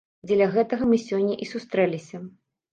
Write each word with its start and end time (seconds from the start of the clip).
Дзеля 0.29 0.47
гэтага 0.55 0.87
мы 0.93 0.97
сёння 1.09 1.37
і 1.45 1.51
сустрэліся. 1.53 2.27